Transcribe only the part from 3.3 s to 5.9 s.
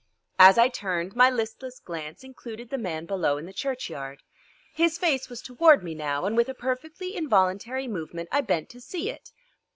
in the churchyard. His face was toward